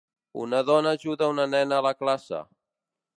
Una 0.43 0.61
dona 0.69 0.93
ajuda 0.99 1.29
una 1.33 1.45
nena 1.51 1.77
a 1.81 1.85
la 1.89 1.93
classe. 2.01 2.41